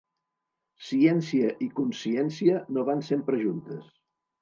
Ciència 0.87 1.53
i 1.67 1.69
consciència 1.81 2.65
no 2.73 2.89
van 2.91 3.09
sempre 3.15 3.43
juntes. 3.47 3.97